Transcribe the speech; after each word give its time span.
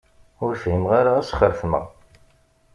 Ur 0.43 0.53
fhimeɣ 0.61 0.91
ara 0.99 1.11
asxertem-a. 1.19 1.81